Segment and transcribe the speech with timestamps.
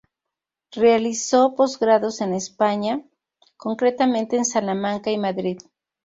[0.71, 3.05] Realizó posgrados en España,
[3.55, 5.59] concretamente en Salamanca y Madrid.